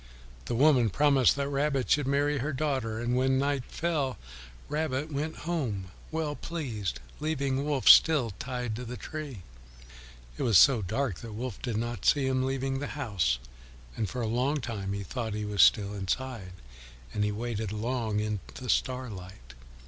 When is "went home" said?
5.11-5.91